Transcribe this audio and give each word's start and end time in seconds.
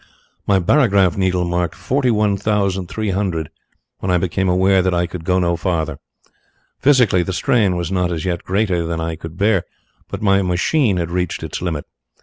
"My 0.47 0.59
barograph 0.59 1.15
needle 1.15 1.45
marked 1.45 1.75
forty 1.75 2.09
one 2.09 2.35
thousand 2.35 2.87
three 2.87 3.11
hundred 3.11 3.51
when 3.99 4.09
I 4.09 4.17
became 4.17 4.49
aware 4.49 4.81
that 4.81 4.95
I 4.95 5.05
could 5.05 5.23
go 5.23 5.37
no 5.37 5.55
farther. 5.55 5.99
Physically, 6.79 7.21
the 7.21 7.33
strain 7.33 7.75
was 7.75 7.91
not 7.91 8.11
as 8.11 8.25
yet 8.25 8.41
greater 8.43 8.83
than 8.83 8.99
I 8.99 9.15
could 9.15 9.37
bear 9.37 9.63
but 10.09 10.23
my 10.23 10.41
machine 10.41 10.97
had 10.97 11.11
reached 11.11 11.43
its 11.43 11.61
limit. 11.61 11.85